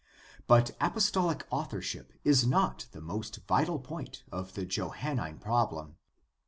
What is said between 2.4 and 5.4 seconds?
not the most vital point of the Johannine